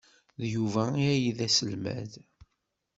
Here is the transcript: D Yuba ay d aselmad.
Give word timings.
D 0.41 0.43
Yuba 0.53 0.83
ay 1.11 1.23
d 1.37 1.39
aselmad. 1.47 2.11